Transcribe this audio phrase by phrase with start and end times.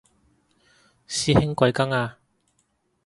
[1.07, 2.17] 師兄貴庚啊